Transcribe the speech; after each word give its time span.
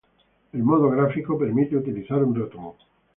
El 0.53 0.63
modo 0.63 0.89
gráfico 0.89 1.37
permite 1.37 1.77
utilizar 1.77 2.23
un 2.23 2.33
ratón 2.33 2.73